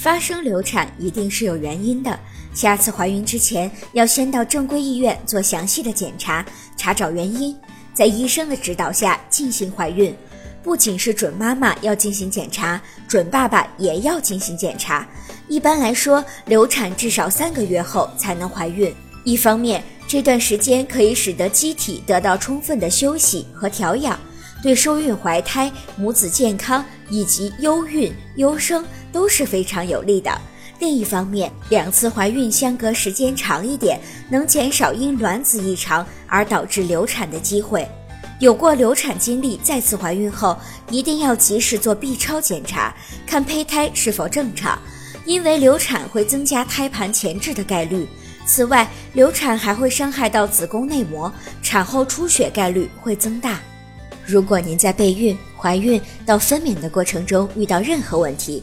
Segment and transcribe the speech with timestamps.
[0.00, 2.18] 发生流产一定是有原因的，
[2.54, 6.42] 下次怀孕之前要先到正规医院做详细的检查，
[6.74, 7.54] 查找原因，
[7.92, 10.16] 在医生的指导下进行怀孕。
[10.62, 15.06] 不仅是准妈妈要进行检查，准爸爸也要进行检查。
[15.48, 18.90] 一般来说，流产至少三个月后才能怀孕。
[19.24, 24.18] 一方面，这段时间可以使得机体得到充分的休息和调养，
[24.62, 28.82] 对受孕怀胎、母子健康以及优孕优生
[29.12, 30.30] 都是非常有利的。
[30.78, 37.86] 另一方面，两次怀孕相隔时间长一点，能减少因卵子异常而导致流产的机会。
[38.38, 40.56] 有过流产经历，再次怀孕后
[40.90, 42.94] 一定要及时做 B 超检查，
[43.26, 44.78] 看胚胎是否正常，
[45.26, 48.08] 因为流产会增加胎盘前置的概率。
[48.46, 51.30] 此外，流产还会伤害到子宫内膜，
[51.62, 53.60] 产后出血概率会增大。
[54.24, 58.62] 如果您在备孕、怀孕到分娩的过程中遇到任何问题，